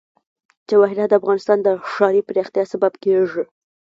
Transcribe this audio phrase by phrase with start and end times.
[0.69, 3.43] جواهرات د افغانستان د ښاري پراختیا سبب کېږي.